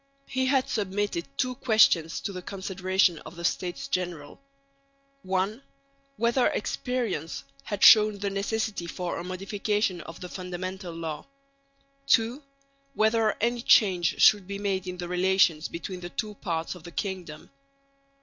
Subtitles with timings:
[0.25, 4.41] He had submitted two questions to the consideration of the States General:
[5.21, 5.61] (1)
[6.17, 11.27] whether experience had shown the necessity for a modification of the Fundamental Law;
[12.07, 12.41] (2)
[12.95, 16.89] whether any change should be made in the relations between the two parts of the
[16.89, 17.51] kingdom.